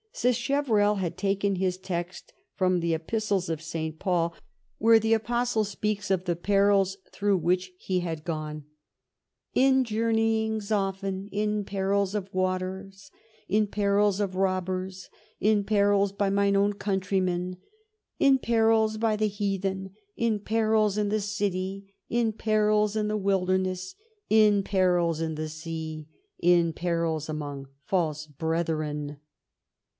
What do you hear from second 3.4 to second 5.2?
of St. Paul, where the